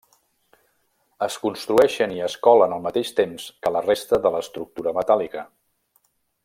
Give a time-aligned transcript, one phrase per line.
[1.25, 5.47] Es construeixen i es colen al mateix temps que la resta de l'estructura metàl·lica.